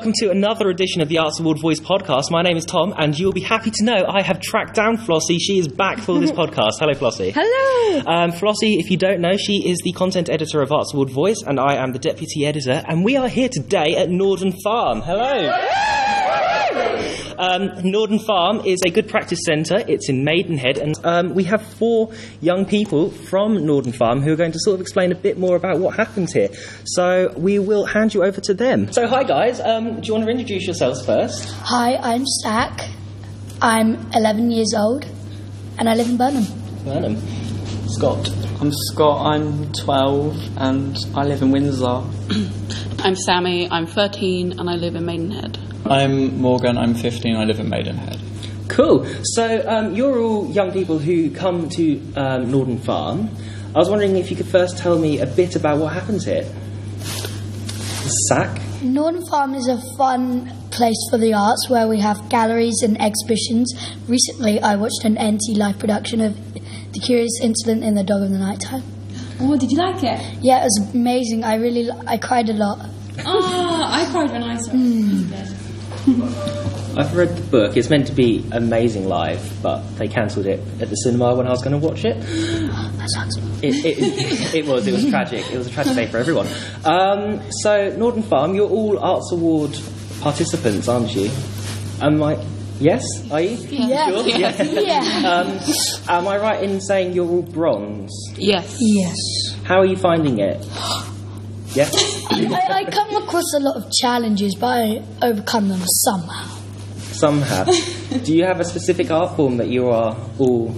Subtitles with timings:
[0.00, 2.30] and welcome to another edition of the Arts Award Voice podcast.
[2.30, 5.38] My name is Tom, and you'll be happy to know I have tracked down Flossie.
[5.38, 6.74] She is back for this podcast.
[6.78, 7.32] Hello, Flossie.
[7.34, 8.02] Hello.
[8.06, 11.42] Um, Flossie, if you don't know, she is the content editor of Arts Award Voice,
[11.46, 15.02] and I am the deputy editor, and we are here today at Norden Farm.
[15.02, 16.19] Hello.
[17.40, 19.82] Um, Norden Farm is a good practice centre.
[19.88, 24.36] It's in Maidenhead, and um, we have four young people from Norden Farm who are
[24.36, 26.50] going to sort of explain a bit more about what happens here.
[26.84, 28.92] So we will hand you over to them.
[28.92, 29.58] So, hi guys.
[29.58, 31.48] Um, do you want to introduce yourselves first?
[31.62, 32.90] Hi, I'm Zach.
[33.62, 35.06] I'm 11 years old,
[35.78, 36.44] and I live in Burnham.
[36.84, 37.16] Burnham.
[37.88, 38.30] Scott.
[38.60, 42.02] I'm Scott, I'm 12 and I live in Windsor.
[43.02, 45.58] I'm Sammy, I'm 13 and I live in Maidenhead.
[45.86, 48.20] I'm Morgan, I'm 15, I live in Maidenhead.
[48.68, 49.06] Cool.
[49.22, 53.30] So um, you're all young people who come to um, Norden Farm.
[53.74, 56.44] I was wondering if you could first tell me a bit about what happens here.
[58.28, 58.60] Zach.
[58.82, 63.72] Norden Farm is a fun place for the arts where we have galleries and exhibitions.
[64.08, 66.36] Recently, I watched an NT live production of
[66.92, 68.99] The Curious Incident in the Dog of the Nighttime.
[69.42, 70.20] Oh, did you like it?
[70.42, 71.44] Yeah, it was amazing.
[71.44, 72.86] I really, I cried a lot.
[73.24, 75.56] Oh, I cried when I saw it.
[76.96, 77.76] I've read the book.
[77.76, 81.50] It's meant to be amazing live, but they cancelled it at the cinema when I
[81.50, 82.16] was going to watch it.
[83.00, 83.36] That sucks.
[83.62, 84.86] It, it, it was.
[84.86, 85.50] It was tragic.
[85.50, 86.46] It was a tragic day for everyone.
[86.84, 89.78] Um, so, Norden Farm, you're all Arts Award
[90.20, 91.30] participants, aren't you?
[92.02, 92.36] Am I?
[92.80, 93.04] Yes.
[93.30, 93.56] Are you?
[93.68, 94.08] Yeah.
[94.08, 94.26] Sure?
[94.26, 94.62] Yeah.
[94.90, 95.28] Yeah.
[95.28, 95.60] Um,
[96.08, 98.10] am I right in saying you're all bronze?
[98.36, 98.78] Yes.
[98.80, 99.16] Yes.
[99.64, 100.66] How are you finding it?
[101.72, 101.94] Yes.
[102.28, 106.48] I, I come across a lot of challenges, but I overcome them somehow.
[107.12, 107.62] Somehow.
[108.24, 110.74] Do you have a specific art form that you are all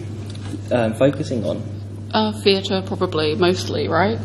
[0.70, 1.62] um, focusing on?
[2.12, 4.18] Uh, theatre, probably, mostly, right?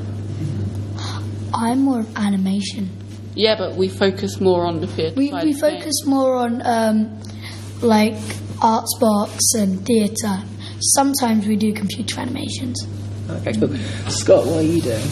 [1.54, 2.90] I'm more of animation.
[3.34, 5.16] Yeah, but we focus more on the theatre.
[5.16, 7.22] We, we focus more on um,
[7.82, 8.16] like
[8.62, 10.44] arts box and theatre.
[10.80, 12.88] Sometimes we do computer animations.
[13.30, 13.76] Okay, cool.
[14.10, 15.04] Scott, what are you doing?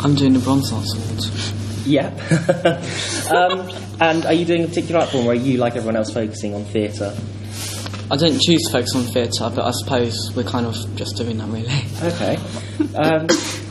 [0.00, 1.52] I'm doing the Bronze Arts Awards.
[1.86, 2.06] Yeah.
[3.30, 3.68] um,
[4.00, 6.54] and are you doing a particular art form, or are you, like everyone else, focusing
[6.54, 7.14] on theatre?
[8.10, 11.36] I don't choose to focus on theatre, but I suppose we're kind of just doing
[11.36, 11.68] that really.
[12.02, 12.36] Okay.
[12.96, 13.26] Um,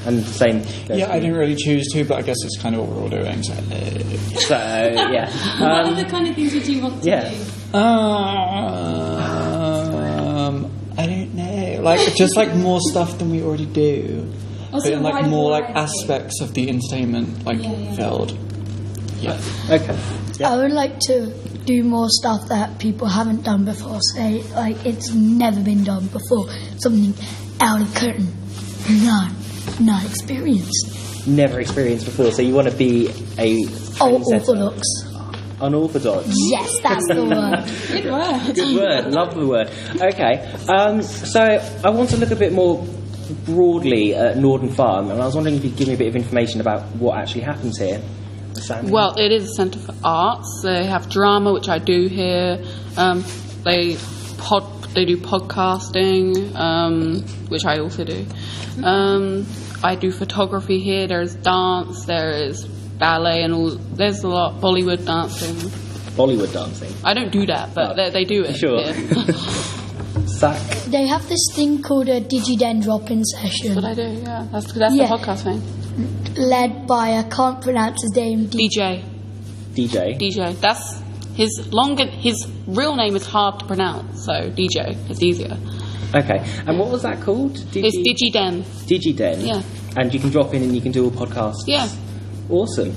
[0.06, 0.62] and same.
[0.96, 3.10] Yeah, I didn't really choose to, but I guess it's kind of what we're all
[3.10, 3.42] doing.
[3.42, 3.54] So.
[4.42, 5.26] So yeah.
[5.60, 7.30] What Um, other kind of things did you want to yeah.
[7.32, 7.36] do?
[7.74, 7.82] Um,
[10.98, 11.80] I don't know.
[11.82, 14.32] Like, just like more stuff than we already do.
[14.72, 15.80] Also, but in like wide more like variety.
[15.94, 17.96] aspects of the entertainment, like Yeah, yeah.
[17.96, 18.38] field.
[19.20, 19.40] Yeah.
[19.70, 19.98] okay.
[20.40, 20.50] Yeah.
[20.52, 21.28] I would like to
[21.66, 24.00] do more stuff that people haven't done before.
[24.16, 26.48] Say, like, it's never been done before.
[26.78, 27.14] Something
[27.62, 28.28] out of curtain.
[28.90, 29.32] Not,
[29.80, 31.28] not experienced.
[31.28, 33.08] Never experienced before, so you want to be
[33.38, 33.58] a
[34.02, 34.34] Oh, trendsetter.
[34.34, 34.82] orthodox.
[35.64, 36.28] Unorthodox.
[36.52, 37.64] Yes, that's the word.
[37.88, 38.56] Good word.
[38.56, 39.14] Good word.
[39.14, 39.70] Love the word.
[39.96, 40.42] Okay.
[40.68, 42.86] Um, so I want to look a bit more
[43.46, 46.08] broadly at Norden Farm, and I was wondering if you could give me a bit
[46.10, 48.02] of information about what actually happens here.
[48.56, 48.90] Sam?
[48.90, 50.62] Well, it is a centre for arts.
[50.64, 52.64] They have drama, which I do here.
[52.98, 53.24] Um,
[53.64, 53.98] they
[54.38, 58.26] pod, they do podcasting, um, which I also do.
[58.84, 59.46] Um,
[59.84, 61.08] I do photography here.
[61.08, 62.06] There's dance.
[62.06, 62.66] There is
[62.98, 63.72] ballet, and all.
[63.72, 65.56] There's a lot Bollywood dancing.
[66.16, 66.94] Bollywood dancing.
[67.04, 67.96] I don't do that, but oh.
[67.96, 68.56] they, they do it.
[68.56, 68.82] Sure.
[68.82, 69.34] here.
[70.28, 70.60] Zach.
[70.86, 74.48] They have this thing called a DigiDen drop-in session, But I do, yeah.
[74.52, 75.08] That's that's Yeah.
[75.08, 75.62] the podcast thing.
[76.36, 78.46] led by I can't pronounce his name.
[78.48, 79.04] D- DJ,
[79.74, 80.18] DJ.
[80.20, 80.60] DJ.
[80.60, 81.02] That's
[81.36, 82.06] his longer.
[82.06, 84.96] His real name is hard to pronounce, so DJ.
[85.10, 85.58] It's easier.
[86.16, 86.46] Okay.
[86.68, 87.54] And what was that called?
[87.54, 88.62] Digi- It's DigiDen.
[88.88, 89.46] DigiDen.
[89.48, 89.62] Yeah.
[89.98, 91.64] And you can drop in and you can do all podcasts.
[91.68, 91.88] Yeah.
[92.50, 92.96] Awesome.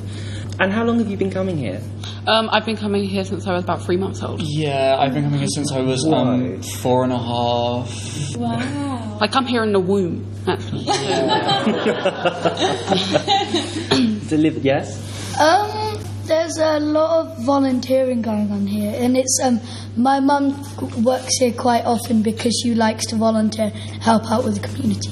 [0.58, 1.81] And how long have you been coming here?
[2.26, 4.40] Um, I've been coming here since I was about three months old.
[4.43, 8.37] Yeah, I've been coming here since I was um, four and a half.
[8.37, 9.19] Wow.
[9.20, 10.84] I come here in the womb, actually.
[14.28, 15.38] Delivered, yes?
[15.38, 19.60] Um, there's a lot of volunteering going on here, and it's um,
[19.96, 20.56] my mum
[21.04, 23.69] works here quite often because she likes to volunteer,
[24.00, 25.10] help out with the community.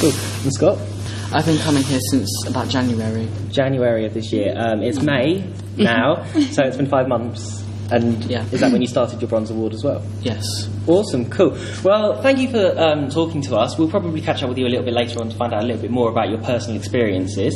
[0.00, 0.12] Cool.
[0.44, 0.78] And Scott?
[1.32, 3.28] I've been coming here since about January.
[3.50, 4.54] January of this year.
[4.56, 5.44] Um, it's May
[5.76, 7.62] now, so it's been five months.
[7.90, 8.44] And Yeah.
[8.50, 10.02] is that when you started your Bronze Award as well?
[10.22, 10.44] Yes.
[10.86, 11.56] Awesome, cool.
[11.82, 13.76] Well, thank you for um, talking to us.
[13.78, 15.66] We'll probably catch up with you a little bit later on to find out a
[15.66, 17.54] little bit more about your personal experiences.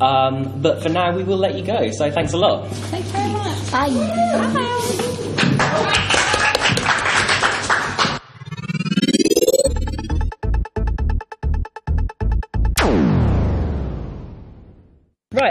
[0.00, 1.88] Um, but for now, we will let you go.
[1.92, 2.66] So thanks a lot.
[2.68, 3.70] Thanks very much.
[3.70, 3.88] Bye.
[5.36, 5.46] Right,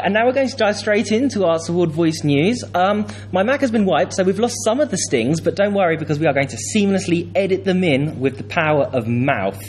[0.10, 2.64] And now we're going to dive straight into our Sword Voice news.
[2.74, 5.76] Um, my Mac has been wiped, so we've lost some of the stings, but don't
[5.76, 9.64] worry because we are going to seamlessly edit them in with the power of mouth.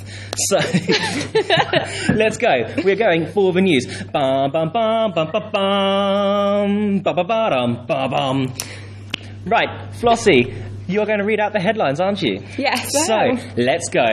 [0.49, 0.57] So
[2.15, 2.75] let's go.
[2.83, 3.85] We're going for the news.
[4.05, 7.27] Bum, bum, bum, bum, bum, bum,
[7.87, 8.55] bum.
[9.45, 10.55] Right, Flossie,
[10.89, 12.43] you're going to read out the headlines, aren't you?
[12.57, 12.91] Yes.
[13.07, 14.07] So let's go.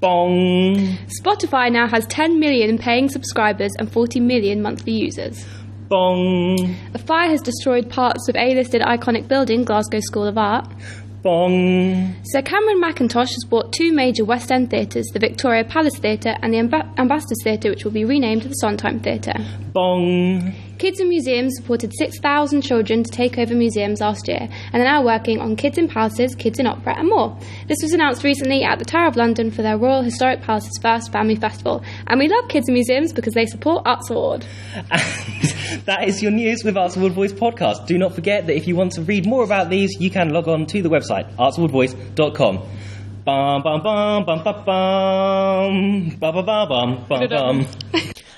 [0.00, 0.76] Bong,
[1.22, 5.44] Spotify now has 10 million paying subscribers and 40 million monthly users.
[5.88, 10.68] bong, A fire has destroyed parts of A-listed iconic building Glasgow School of Art.
[11.22, 16.36] bong, Sir Cameron Mackintosh has bought two major West End theatres, the Victoria Palace Theatre
[16.42, 19.34] and the Amb- Ambassadors Theatre, which will be renamed the Sondheim Theatre.
[19.72, 20.52] bong.
[20.78, 25.02] Kids in Museums supported 6,000 children to take over museums last year and are now
[25.02, 27.34] working on Kids in Palaces, Kids in Opera, and more.
[27.66, 31.10] This was announced recently at the Tower of London for their Royal Historic Palace's first
[31.10, 31.82] family festival.
[32.06, 34.44] And we love Kids in Museums because they support Arts Award.
[34.74, 34.86] And
[35.86, 37.86] that is your news with Arts Award Voice podcast.
[37.86, 40.46] Do not forget that if you want to read more about these, you can log
[40.46, 42.62] on to the website artsawardvoice.com.
[43.24, 47.66] Bum bum bum bum bum bum bum bum bum bum bum bum.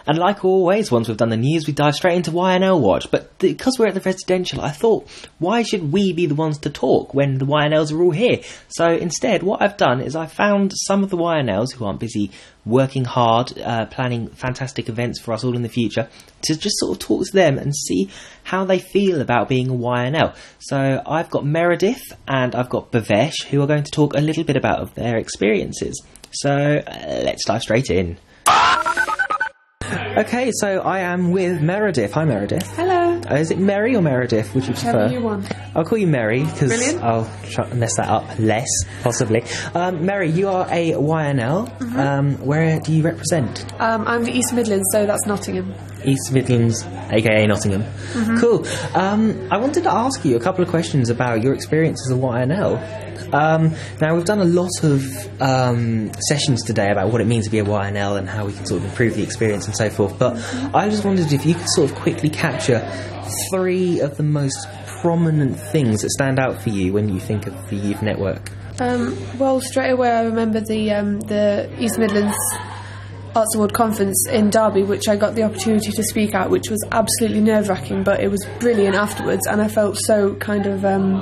[0.08, 3.10] And like always, once we've done the news, we dive straight into YNL Watch.
[3.10, 5.06] But because we're at the residential, I thought,
[5.38, 8.40] why should we be the ones to talk when the YNLs are all here?
[8.68, 12.30] So instead, what I've done is I found some of the YNLs who aren't busy
[12.64, 16.08] working hard, uh, planning fantastic events for us all in the future,
[16.40, 18.08] to just sort of talk to them and see
[18.44, 20.34] how they feel about being a YNL.
[20.58, 24.44] So I've got Meredith and I've got Bhavesh who are going to talk a little
[24.44, 26.02] bit about their experiences.
[26.30, 28.16] So uh, let's dive straight in.
[29.84, 32.12] Okay, so I am with Meredith.
[32.12, 32.66] Hi, Meredith.
[32.76, 33.20] Hello.
[33.30, 34.52] Uh, is it Mary or Meredith?
[34.54, 35.04] Would you prefer?
[35.04, 35.52] Whichever you want.
[35.76, 37.02] I'll call you Mary because Brilliant.
[37.02, 38.66] I'll try and mess that up less,
[39.02, 39.44] possibly.
[39.74, 41.70] Um, Mary, you are a YNL.
[41.78, 41.98] Mm-hmm.
[42.00, 43.64] Um, where do you represent?
[43.80, 45.72] Um, I'm the East Midlands, so that's Nottingham.
[46.04, 47.82] East Midlands, aka Nottingham.
[47.82, 48.38] Mm-hmm.
[48.38, 48.66] Cool.
[49.00, 52.20] Um, I wanted to ask you a couple of questions about your experience as a
[52.20, 53.07] YNL.
[53.32, 55.02] Um, now, we've done a lot of
[55.40, 58.66] um, sessions today about what it means to be a YNL and how we can
[58.66, 60.36] sort of improve the experience and so forth, but
[60.74, 62.80] I just wondered if you could sort of quickly capture
[63.50, 64.66] three of the most
[65.00, 68.50] prominent things that stand out for you when you think of the Youth Network.
[68.80, 72.36] Um, well, straight away I remember the um, the East Midlands
[73.34, 76.84] Arts Award conference in Derby, which I got the opportunity to speak at, which was
[76.92, 81.16] absolutely nerve wracking, but it was brilliant afterwards, and I felt so kind of um,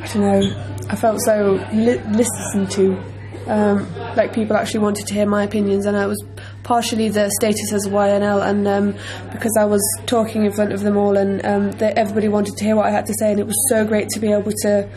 [0.00, 3.00] I don't know, I felt so li- listened to.
[3.46, 6.22] Um, like people actually wanted to hear my opinions, and I was
[6.62, 8.92] partially the status as YNL, and um,
[9.32, 12.64] because I was talking in front of them all, and um, they, everybody wanted to
[12.64, 14.88] hear what I had to say, and it was so great to be able to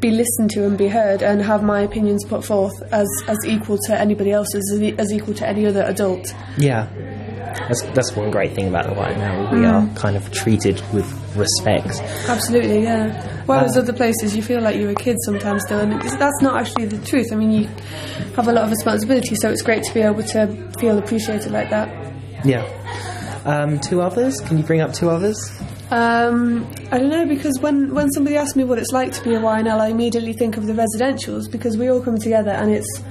[0.00, 3.78] be listened to and be heard and have my opinions put forth as, as equal
[3.86, 6.34] to anybody else's, as, as equal to any other adult.
[6.56, 6.88] Yeah.
[7.54, 9.52] That's, that's one great thing about the YNL.
[9.52, 11.06] We are kind of treated with
[11.36, 12.00] respect.
[12.28, 13.44] Absolutely, yeah.
[13.46, 16.86] Whereas other places, you feel like you're a kid sometimes still, and that's not actually
[16.86, 17.32] the truth.
[17.32, 17.68] I mean, you
[18.36, 21.70] have a lot of responsibility, so it's great to be able to feel appreciated like
[21.70, 22.14] that.
[22.44, 22.64] Yeah.
[23.44, 24.40] Um, two others?
[24.40, 25.36] Can you bring up two others?
[25.90, 29.34] Um, I don't know because when, when somebody asks me what it's like to be
[29.34, 33.02] a YNL, I immediately think of the residentials because we all come together and it's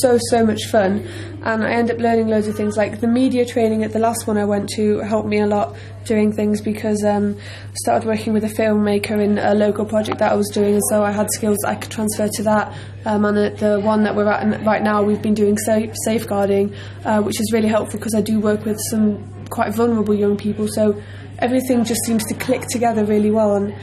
[0.00, 1.06] so so much fun,
[1.42, 2.76] and I end up learning loads of things.
[2.76, 5.76] Like the media training at the last one I went to helped me a lot
[6.04, 10.32] doing things because um, I started working with a filmmaker in a local project that
[10.32, 12.76] I was doing, and so I had skills I could transfer to that.
[13.04, 17.22] Um, and the one that we're at right now, we've been doing safe, safeguarding, uh,
[17.22, 21.00] which is really helpful because I do work with some quite vulnerable young people, so
[21.40, 23.74] everything just seems to click together really well and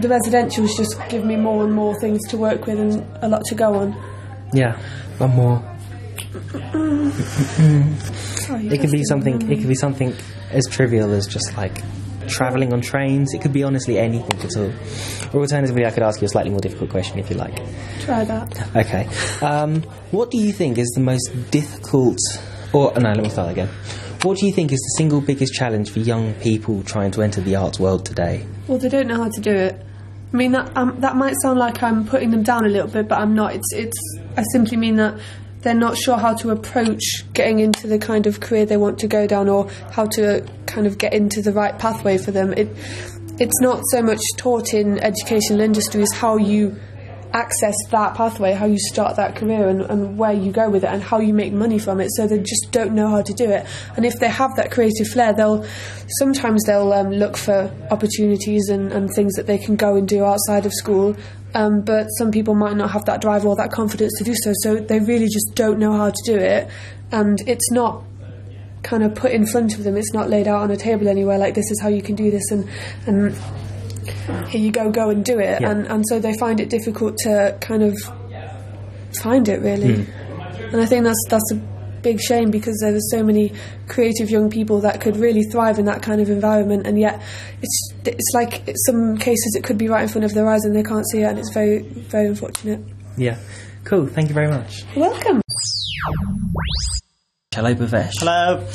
[0.00, 3.44] the residentials just give me more and more things to work with and a lot
[3.44, 3.94] to go on.
[4.52, 4.78] Yeah.
[5.18, 5.62] One more.
[8.42, 9.50] Sorry, It could be something.
[9.50, 10.14] It could be something
[10.50, 11.82] as trivial as just like
[12.28, 13.32] traveling on trains.
[13.34, 14.72] It could be honestly anything at all.
[15.32, 17.56] Or alternatively, I could ask you a slightly more difficult question if you like.
[18.00, 18.76] try that.
[18.76, 19.08] Okay.
[19.44, 22.18] Um, what do you think is the most difficult?
[22.72, 23.68] Or no, let me start again.
[24.22, 27.40] What do you think is the single biggest challenge for young people trying to enter
[27.40, 28.46] the arts world today?
[28.68, 29.84] Well, they don't know how to do it.
[30.32, 33.08] I mean that um, that might sound like I'm putting them down a little bit,
[33.08, 33.54] but I'm not.
[33.54, 34.18] It's it's.
[34.36, 35.20] I simply mean that
[35.60, 39.08] they're not sure how to approach getting into the kind of career they want to
[39.08, 42.52] go down, or how to kind of get into the right pathway for them.
[42.54, 42.68] It
[43.38, 46.76] it's not so much taught in educational industries how you
[47.32, 50.88] access that pathway, how you start that career, and, and where you go with it,
[50.88, 52.08] and how you make money from it.
[52.12, 53.66] So they just don't know how to do it.
[53.96, 55.64] And if they have that creative flair, they'll
[56.18, 60.24] sometimes they'll um, look for opportunities and, and things that they can go and do
[60.24, 61.16] outside of school.
[61.54, 64.52] Um, but some people might not have that drive or that confidence to do so.
[64.62, 66.68] So they really just don't know how to do it,
[67.10, 68.04] and it's not
[68.82, 69.96] kind of put in front of them.
[69.96, 72.30] It's not laid out on a table anywhere like this is how you can do
[72.30, 72.68] this and
[73.06, 73.36] and
[74.48, 75.60] here you go, go and do it.
[75.60, 75.70] Yeah.
[75.70, 77.96] And and so they find it difficult to kind of
[79.22, 80.06] find it really.
[80.72, 81.56] And I think that's that's a
[82.02, 83.52] big shame because there were so many
[83.88, 87.22] creative young people that could really thrive in that kind of environment, and yet
[87.60, 90.64] it's it's like in some cases it could be right in front of their eyes
[90.64, 92.80] and they can't see it, and it's very very unfortunate.
[93.16, 93.38] Yeah.
[93.84, 94.06] Cool.
[94.06, 94.84] Thank you very much.
[94.96, 95.40] Welcome.
[97.54, 98.14] Hello, Bhavesh.
[98.18, 98.66] Hello.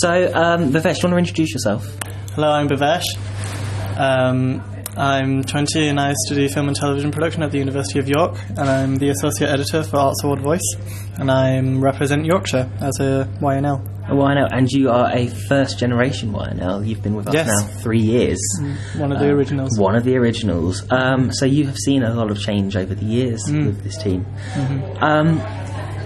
[0.00, 1.86] So, um, Bhavesh, do you want to introduce yourself?
[2.34, 3.04] Hello, I'm Bhavesh.
[3.96, 4.62] Um,
[4.96, 8.60] I'm 20 and I study film and television production at the University of York, and
[8.60, 10.74] I'm the associate editor for Arts Award Voice,
[11.18, 13.90] and I represent Yorkshire as a YNL.
[14.08, 16.86] A YNL, and you are a first generation YNL.
[16.86, 17.48] You've been with us Yes.
[17.48, 18.38] now three years.
[18.96, 19.78] One of the Um, originals.
[19.78, 20.84] One of the originals.
[20.92, 23.66] Um, so you have seen a lot of change over the years Mm.
[23.66, 24.26] with this team.
[24.54, 25.02] Mm-hmm.
[25.02, 25.40] Um,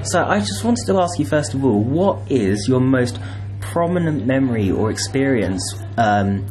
[0.05, 3.19] so I just wanted to ask you first of all, what is your most
[3.61, 5.61] prominent memory or experience
[5.99, 6.47] um,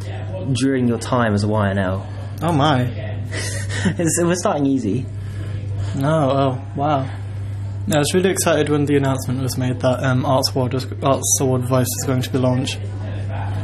[0.54, 2.06] during your time as a YNL?
[2.42, 3.18] Oh my.
[4.20, 5.06] we're starting easy.
[5.96, 7.10] No, oh, wow.
[7.88, 10.86] No, I was really excited when the announcement was made that um, Arts Award was,
[11.02, 12.80] Arts Award Voice was going to be launched.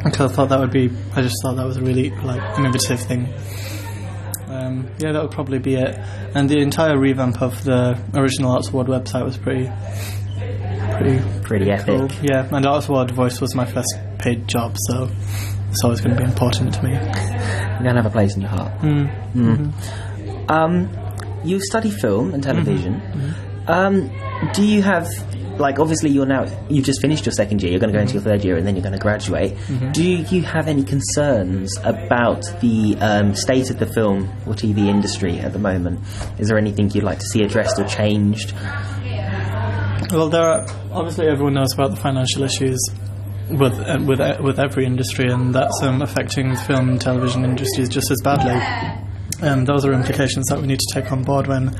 [0.04, 3.00] Because I thought that would be, I just thought that was a really like innovative
[3.02, 3.28] thing.
[4.48, 5.98] Um, yeah, that would probably be it.
[6.36, 9.70] And the entire revamp of the original Arts Award website was pretty,
[10.98, 11.86] pretty Pretty epic.
[11.86, 12.10] cool.
[12.22, 15.10] Yeah, and Arts Award Voice was my first paid job, so
[15.74, 16.92] it's always going to be important to me.
[16.94, 18.72] You're going to have a place in your heart.
[18.82, 20.50] Mm.
[20.50, 20.90] Um,
[21.44, 23.02] you study film and television.
[23.68, 24.12] Um,
[24.54, 25.08] do you have,
[25.60, 28.14] like, obviously you're now, you've just finished your second year, you're going to go into
[28.14, 29.58] your third year, and then you're going to graduate.
[29.92, 35.40] Do you have any concerns about the um, state of the film or TV industry
[35.40, 36.00] at the moment?
[36.38, 38.54] Is there anything you'd like to see addressed or changed?
[40.12, 42.80] Well, there are obviously everyone knows about the financial issues
[43.50, 47.44] with uh, with uh, with every industry, and that's um, affecting the film and television
[47.44, 48.60] industries just as badly.
[49.42, 51.76] And those are implications that we need to take on board when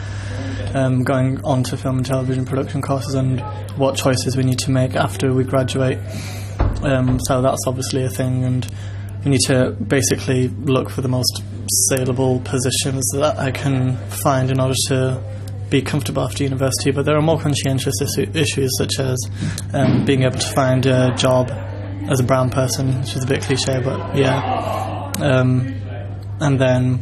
[0.74, 3.42] um, going on to film and television production courses, and
[3.78, 6.00] what choices we need to make after we graduate.
[6.84, 8.68] Um, so that's obviously a thing, and
[9.24, 11.44] we need to basically look for the most
[11.90, 15.24] saleable positions that I can find in order to
[15.74, 16.92] be comfortable after university.
[16.92, 19.18] But there are more conscientious issu- issues, such as
[19.74, 21.50] um, being able to find a job
[22.10, 25.12] as a brown person, which is a bit cliche, but yeah.
[25.20, 25.74] Um,
[26.40, 27.00] and then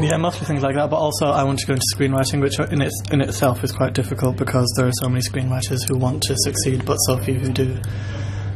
[0.00, 0.88] yeah, mostly things like that.
[0.90, 2.80] But also, I want to go into screenwriting, which in
[3.12, 6.84] in itself is quite difficult because there are so many screenwriters who want to succeed,
[6.86, 7.74] but so few who do.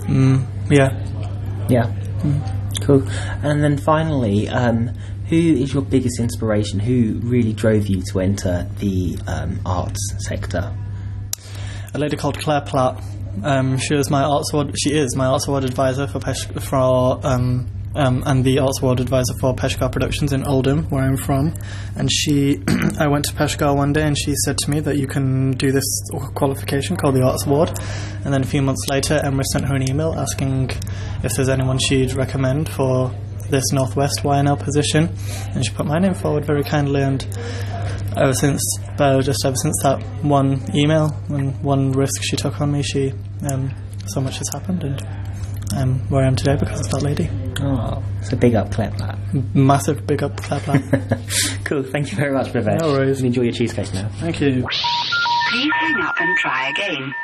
[0.06, 0.90] Mm, yeah.
[1.68, 1.92] Yeah.
[2.82, 3.02] Cool.
[3.42, 4.90] And then finally, um,
[5.40, 6.78] who is your biggest inspiration?
[6.78, 10.74] Who really drove you to enter the um, arts sector?
[11.94, 13.02] a lady called Claire Platt.
[13.42, 14.74] Um, she was my arts award.
[14.82, 19.00] She is my arts award advisor for Pesh- for um, um, and the arts award
[19.00, 21.54] advisor for Peshkar Productions in Oldham, where I'm from.
[21.94, 22.62] And she,
[22.98, 25.72] I went to Peshkar one day, and she said to me that you can do
[25.72, 25.84] this
[26.34, 27.78] qualification called the arts award.
[28.24, 30.70] And then a few months later, Emma sent her an email asking
[31.22, 33.14] if there's anyone she'd recommend for
[33.52, 35.14] this Northwest YNL position,
[35.54, 37.24] and she put my name forward very kindly and
[38.16, 38.60] ever since,
[38.98, 43.12] uh, just ever since that one email and one risk she took on me, she
[43.50, 43.70] um,
[44.06, 45.06] so much has happened, and
[45.74, 47.30] I'm where I am today because of that lady.
[47.60, 49.18] Oh, it's a big up, Claire Platt.
[49.54, 51.20] Massive big up, Claire Platt.
[51.64, 51.82] cool.
[51.82, 52.80] Thank you very much, Bhavesh.
[52.80, 53.18] No worries.
[53.18, 54.08] And enjoy your cheesecake now.
[54.14, 54.66] Thank you.
[55.50, 57.14] Please hang up and try again.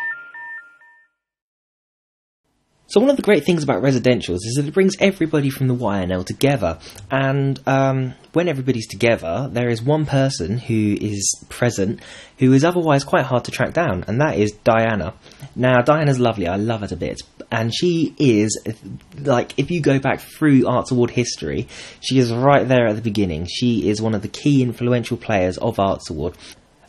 [2.89, 5.75] So one of the great things about residentials is that it brings everybody from the
[5.75, 6.79] YNL together,
[7.11, 12.01] and um, when everybody's together, there is one person who is present
[12.39, 15.13] who is otherwise quite hard to track down, and that is Diana.
[15.55, 17.21] Now, Diana's lovely; I love her to bits,
[17.53, 18.59] and she is
[19.19, 21.69] like if you go back through Arts Award history,
[22.01, 23.49] she is right there at the beginning.
[23.51, 26.39] She is one of the key influential players of Arts Award.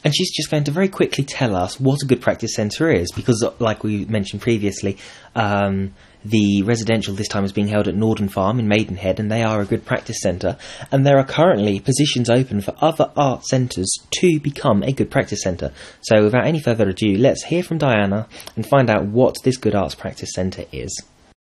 [0.03, 3.11] And she's just going to very quickly tell us what a good practice centre is,
[3.15, 4.97] because, like we mentioned previously,
[5.35, 9.43] um, the residential this time is being held at Norden Farm in Maidenhead, and they
[9.43, 10.57] are a good practice centre.
[10.91, 13.89] And there are currently positions open for other art centres
[14.19, 15.71] to become a good practice centre.
[16.01, 19.75] So, without any further ado, let's hear from Diana and find out what this good
[19.75, 21.03] arts practice centre is.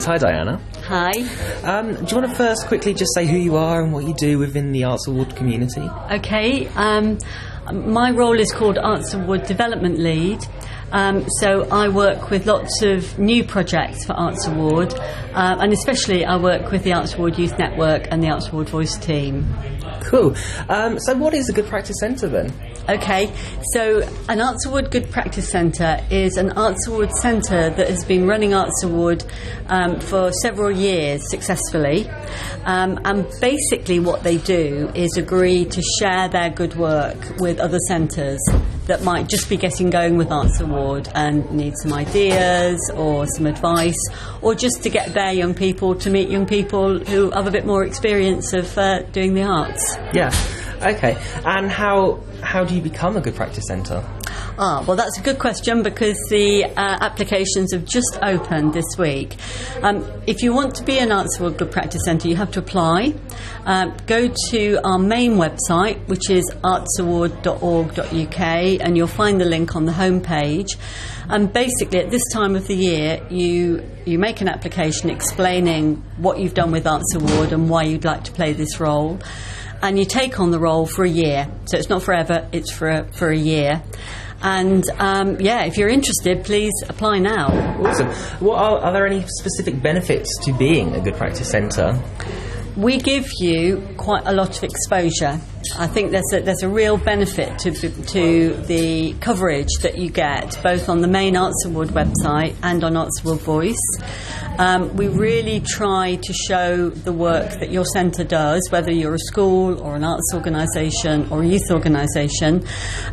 [0.02, 0.60] Hi, Diana.
[0.84, 1.10] Hi.
[1.64, 4.14] Um, do you want to first quickly just say who you are and what you
[4.14, 5.82] do within the Arts Award community?
[6.12, 6.68] Okay.
[6.68, 7.18] Um,
[7.72, 10.44] my role is called Arts Award Development Lead.
[10.90, 14.94] Um, so I work with lots of new projects for Arts Award,
[15.34, 18.70] um, and especially I work with the Arts Award Youth Network and the Arts Award
[18.70, 19.46] Voice team.
[20.04, 20.34] Cool.
[20.70, 22.52] Um, so, what is a good practice centre then?
[22.88, 23.30] Okay,
[23.74, 28.26] so an Arts Award Good Practice Centre is an Arts Award centre that has been
[28.26, 29.24] running Arts Award
[29.66, 32.08] um, for several years successfully.
[32.64, 37.78] Um, and basically, what they do is agree to share their good work with other
[37.88, 38.40] centres
[38.86, 43.46] that might just be getting going with Arts Award and need some ideas or some
[43.46, 43.98] advice,
[44.42, 47.66] or just to get their young people to meet young people who have a bit
[47.66, 49.96] more experience of uh, doing the arts.
[50.12, 50.32] Yeah.
[50.82, 51.16] Okay.
[51.44, 54.04] And how how do you become a good practice centre?
[54.60, 59.36] Ah, well, that's a good question because the uh, applications have just opened this week.
[59.84, 62.58] Um, if you want to be an Arts Award Good Practice Centre, you have to
[62.58, 63.14] apply.
[63.66, 69.84] Um, go to our main website, which is artsaward.org.uk, and you'll find the link on
[69.84, 70.76] the homepage.
[71.28, 76.40] And basically, at this time of the year, you you make an application explaining what
[76.40, 79.20] you've done with Arts Award and why you'd like to play this role
[79.82, 81.48] and you take on the role for a year.
[81.66, 83.84] So it's not forever; it's for a, for a year.
[84.42, 87.48] And um, yeah, if you're interested, please apply now.
[87.80, 88.08] Awesome.
[88.44, 92.00] What are, are there any specific benefits to being a good practice centre?
[92.78, 95.40] We give you quite a lot of exposure.
[95.76, 100.56] I think there's a, there's a real benefit to, to the coverage that you get,
[100.62, 103.98] both on the main Arts Award website and on Arts Award Voice.
[104.58, 109.18] Um, we really try to show the work that your centre does, whether you're a
[109.18, 112.64] school or an arts organisation or a youth organisation,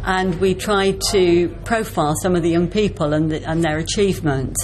[0.03, 4.55] and we try to profile some of the young people and, the, and their achievement.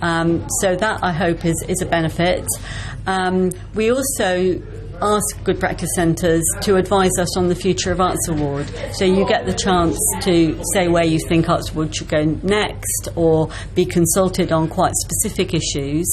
[0.00, 2.46] Um, so that I hope is, is a benefit.
[3.08, 4.60] Um, we also
[5.00, 8.70] ask good practice centres to advise us on the future of Arts Award.
[8.92, 13.08] So you get the chance to say where you think Arts Award should go next
[13.16, 16.06] or be consulted on quite specific issues.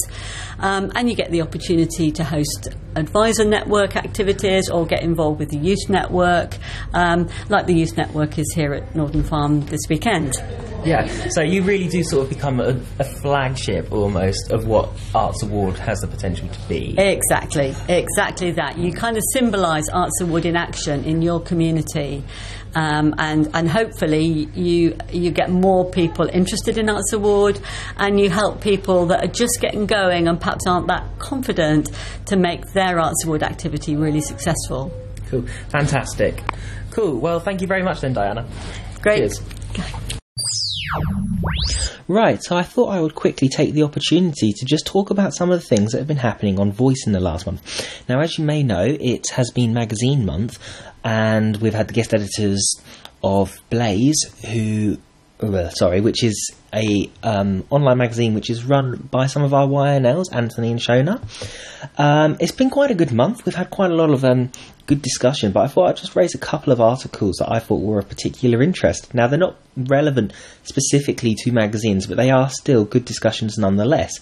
[0.58, 5.50] Um, and you get the opportunity to host advisor network activities or get involved with
[5.50, 6.56] the youth network,
[6.94, 10.32] um, like the youth network is here at Norden Farm this weekend.
[10.86, 15.42] Yeah, so you really do sort of become a, a, flagship almost of what Arts
[15.42, 16.94] Award has the potential to be.
[16.96, 18.78] Exactly, exactly that.
[18.78, 22.22] You kind of symbolise Arts Award in action in your community.
[22.76, 27.58] Um, and and hopefully you you get more people interested in Arts Award,
[27.96, 31.90] and you help people that are just getting going and perhaps aren't that confident
[32.26, 34.92] to make their Arts Award activity really successful.
[35.30, 36.42] Cool, fantastic,
[36.90, 37.18] cool.
[37.18, 38.46] Well, thank you very much, then, Diana.
[39.00, 39.18] Great.
[39.18, 40.12] Cheers.
[42.08, 45.50] Right, so I thought I would quickly take the opportunity to just talk about some
[45.50, 47.98] of the things that have been happening on Voice in the last month.
[48.08, 50.58] Now, as you may know, it has been Magazine Month,
[51.02, 52.80] and we've had the guest editors
[53.24, 54.98] of Blaze, who,
[55.40, 59.66] uh, sorry, which is a um, online magazine which is run by some of our
[59.66, 61.20] YNLs, Anthony and Shona.
[61.98, 63.46] Um, it's been quite a good month.
[63.46, 64.50] We've had quite a lot of um,
[64.86, 67.80] good discussion, but I thought I'd just raise a couple of articles that I thought
[67.80, 69.14] were of particular interest.
[69.14, 70.32] Now, they're not relevant
[70.64, 74.12] specifically to magazines, but they are still good discussions nonetheless.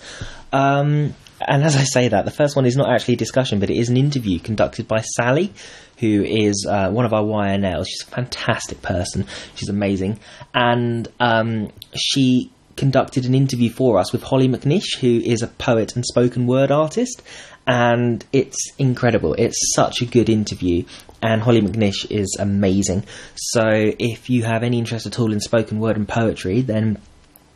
[0.52, 3.70] Um, and as I say that, the first one is not actually a discussion, but
[3.70, 5.52] it is an interview conducted by Sally,
[5.98, 7.86] who is uh, one of our YNLs.
[7.88, 9.26] She's a fantastic person.
[9.54, 10.18] She's amazing.
[10.54, 15.94] And um, she conducted an interview for us with Hollie McNish, who is a poet
[15.94, 17.22] and spoken word artist.
[17.66, 19.34] And it's incredible.
[19.34, 20.84] It's such a good interview.
[21.22, 23.04] And Hollie McNish is amazing.
[23.34, 26.98] So if you have any interest at all in spoken word and poetry, then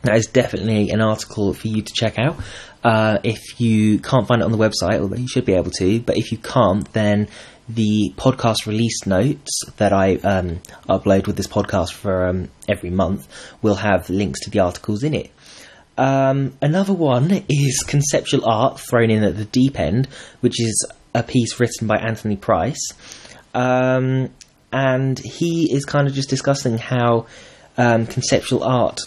[0.01, 2.37] that is definitely an article for you to check out.
[2.83, 5.99] Uh, if you can't find it on the website, although you should be able to,
[5.99, 7.27] but if you can't, then
[7.67, 13.27] the podcast release notes that I um, upload with this podcast for um, every month
[13.61, 15.29] will have links to the articles in it.
[15.97, 20.07] Um, another one is conceptual art thrown in at the deep end,
[20.39, 22.93] which is a piece written by Anthony Price,
[23.53, 24.29] um,
[24.71, 27.27] and he is kind of just discussing how
[27.77, 28.99] um, conceptual art,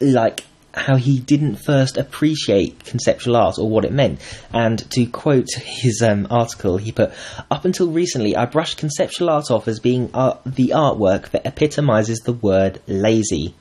[0.00, 0.44] like
[0.76, 4.20] how he didn't first appreciate conceptual art or what it meant.
[4.52, 7.12] And to quote his um, article, he put,
[7.50, 12.20] Up until recently, I brushed conceptual art off as being art- the artwork that epitomizes
[12.20, 13.54] the word lazy.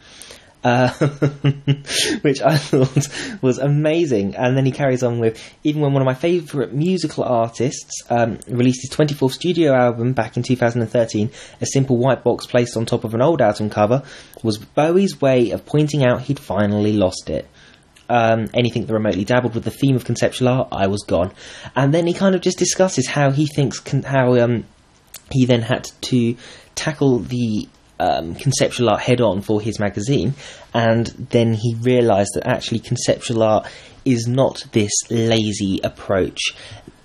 [2.22, 3.10] Which I thought
[3.42, 4.36] was amazing.
[4.38, 8.40] And then he carries on with even when one of my favourite musical artists um,
[8.48, 13.04] released his 24th studio album back in 2013, a simple white box placed on top
[13.04, 14.04] of an old album cover
[14.42, 17.46] was Bowie's way of pointing out he'd finally lost it.
[18.08, 21.34] Um, anything that remotely dabbled with the theme of conceptual art, I was gone.
[21.76, 24.64] And then he kind of just discusses how he thinks con- how um,
[25.30, 26.38] he then had to
[26.76, 27.68] tackle the
[28.00, 30.34] um, conceptual art head on for his magazine,
[30.74, 33.68] and then he realised that actually conceptual art
[34.06, 36.40] is not this lazy approach.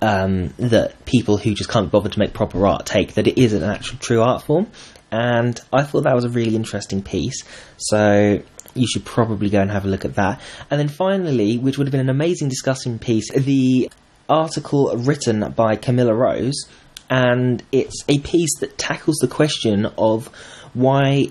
[0.01, 3.53] um, that people who just can't bother to make proper art take that it is
[3.53, 4.67] an actual true art form.
[5.11, 7.43] And I thought that was a really interesting piece.
[7.77, 8.41] So
[8.75, 10.39] you should probably go and have a look at that.
[10.69, 13.91] And then finally, which would have been an amazing discussion piece, the
[14.29, 16.65] article written by Camilla Rose,
[17.09, 20.29] and it's a piece that tackles the question of
[20.73, 21.27] why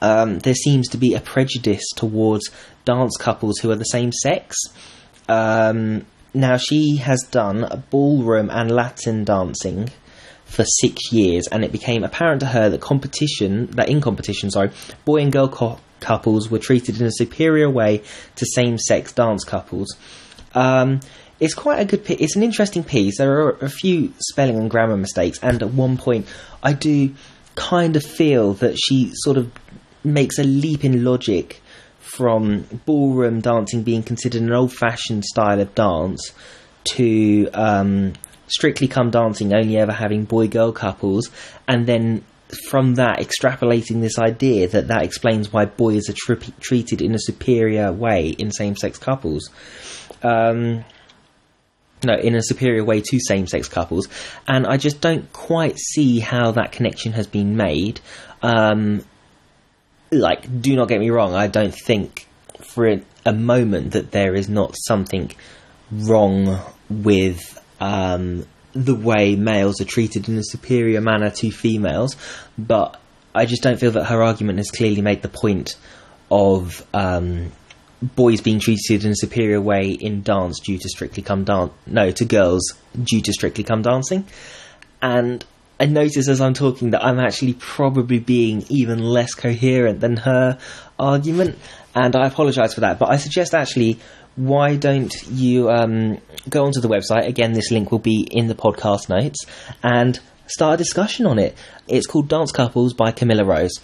[0.00, 2.50] um, there seems to be a prejudice towards
[2.84, 4.56] dance couples who are the same sex.
[5.28, 9.90] Um, now, she has done ballroom and Latin dancing
[10.44, 14.70] for six years, and it became apparent to her that competition, that in competition, sorry,
[15.04, 18.02] boy and girl co- couples were treated in a superior way
[18.36, 19.96] to same-sex dance couples.
[20.54, 21.00] Um,
[21.40, 22.08] it's quite a good.
[22.10, 23.18] It's an interesting piece.
[23.18, 26.26] There are a few spelling and grammar mistakes, and at one point,
[26.62, 27.14] I do
[27.58, 29.50] kind of feel that she sort of
[30.04, 31.60] makes a leap in logic
[31.98, 36.32] from ballroom dancing being considered an old-fashioned style of dance
[36.84, 38.12] to um,
[38.46, 41.30] strictly come dancing only ever having boy-girl couples,
[41.66, 42.24] and then
[42.70, 47.18] from that extrapolating this idea that that explains why boys are tri- treated in a
[47.18, 49.50] superior way in same-sex couples.
[50.22, 50.84] Um,
[52.04, 54.08] no, in a superior way to same-sex couples,
[54.46, 58.00] and I just don't quite see how that connection has been made.
[58.42, 59.04] Um,
[60.10, 62.26] like, do not get me wrong, I don't think
[62.60, 65.32] for a, a moment that there is not something
[65.90, 72.16] wrong with um, the way males are treated in a superior manner to females,
[72.56, 73.00] but
[73.34, 75.76] I just don't feel that her argument has clearly made the point
[76.30, 77.52] of um,
[78.02, 81.72] boys being treated in a superior way in dance due to strictly come dance.
[81.86, 84.24] No, to girls due to strictly come dancing,
[85.02, 85.44] and
[85.80, 90.58] I notice as I'm talking that I'm actually probably being even less coherent than her
[90.98, 91.58] argument,
[91.94, 92.98] and I apologise for that.
[92.98, 93.98] But I suggest actually,
[94.34, 97.26] why don't you um, go onto the website?
[97.28, 99.44] Again, this link will be in the podcast notes,
[99.82, 101.56] and start a discussion on it.
[101.86, 103.78] It's called Dance Couples by Camilla Rose.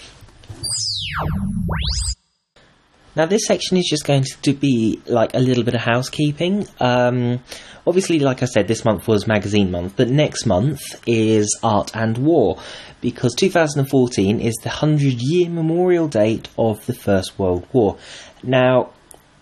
[3.17, 6.67] Now, this section is just going to be like a little bit of housekeeping.
[6.81, 7.41] Um,
[7.87, 12.19] obviously, like I said, this month was magazine month, but next month is art and
[12.19, 12.59] war
[13.01, 17.99] because 2014 is the 100 year memorial date of the First World War.
[18.43, 18.91] Now,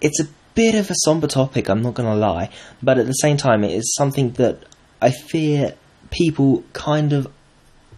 [0.00, 2.50] it's a bit of a somber topic, I'm not going to lie,
[2.82, 4.64] but at the same time, it is something that
[5.00, 5.74] I fear
[6.10, 7.26] people kind of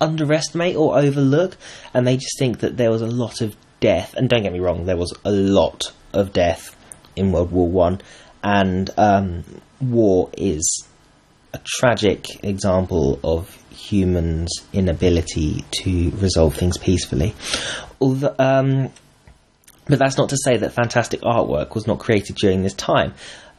[0.01, 1.57] underestimate or overlook,
[1.93, 4.14] and they just think that there was a lot of death.
[4.14, 6.75] And don't get me wrong, there was a lot of death
[7.14, 8.01] in World War One,
[8.42, 9.44] and um,
[9.81, 10.87] war is
[11.53, 17.35] a tragic example of humans' inability to resolve things peacefully.
[18.01, 18.90] Although, um,
[19.87, 23.12] but that's not to say that fantastic artwork was not created during this time.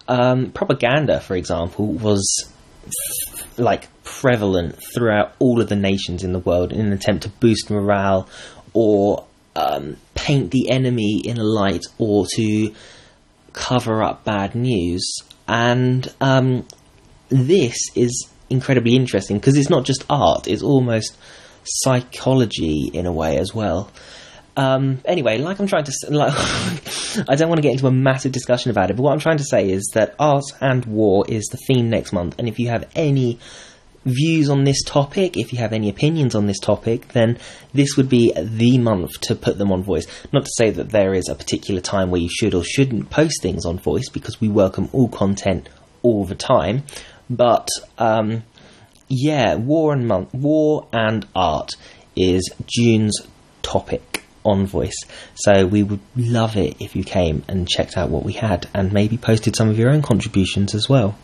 [0.08, 2.52] Um, propaganda, for example, was
[3.58, 7.70] like prevalent throughout all of the nations in the world in an attempt to boost
[7.70, 8.28] morale
[8.74, 12.74] or um, paint the enemy in a light or to
[13.54, 15.16] cover up bad news.
[15.48, 16.68] And um,
[17.30, 21.16] this is incredibly interesting because it's not just art; it's almost
[21.64, 23.92] psychology in a way as well.
[24.58, 26.34] Um, anyway, like I'm trying to, like,
[27.30, 29.38] I don't want to get into a massive discussion about it, but what I'm trying
[29.38, 32.70] to say is that art and war is the theme next month, and if you
[32.70, 33.38] have any
[34.06, 37.38] views on this topic, if you have any opinions on this topic, then
[37.74, 40.06] this would be the month to put them on voice.
[40.32, 43.42] Not to say that there is a particular time where you should or shouldn't post
[43.42, 45.70] things on voice, because we welcome all content
[46.04, 46.84] all the time,
[47.30, 48.44] but um,
[49.08, 51.72] yeah, war and month, war and art
[52.16, 53.20] is June's
[53.64, 54.96] topic on voice.
[55.34, 58.94] So we would love it if you came and checked out what we had and
[58.94, 61.18] maybe posted some of your own contributions as well.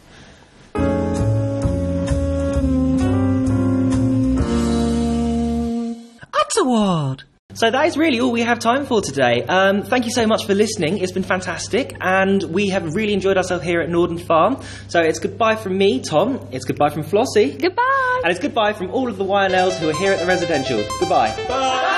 [6.81, 7.23] Arts Award!
[7.53, 9.43] So that is really all we have time for today.
[9.43, 10.99] Um, thank you so much for listening.
[10.99, 14.61] It's been fantastic, and we have really enjoyed ourselves here at Norden Farm.
[14.87, 16.47] So it's goodbye from me, Tom.
[16.51, 17.59] It's goodbye from Flossie.
[17.59, 18.21] Goodbye.
[18.23, 20.81] And it's goodbye from all of the YNLs who are here at the residential.
[20.99, 21.35] Goodbye.
[21.47, 21.97] Bye.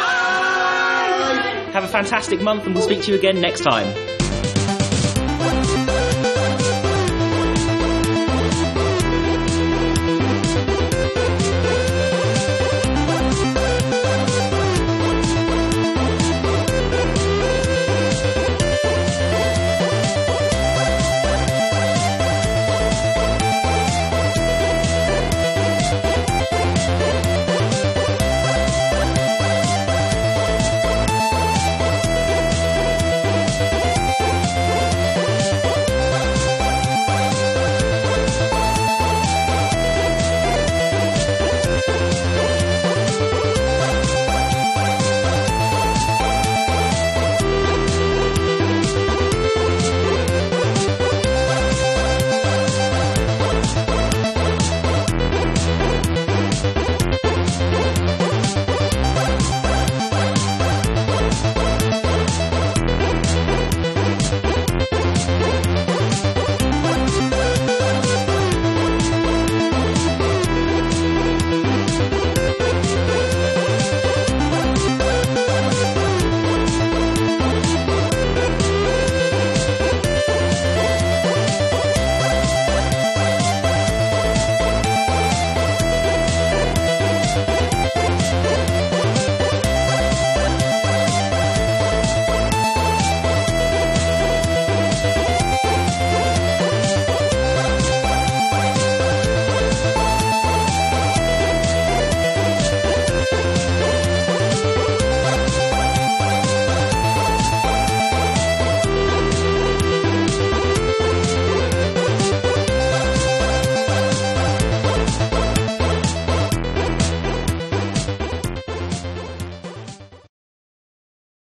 [1.72, 4.13] Have a fantastic month, and we'll speak to you again next time.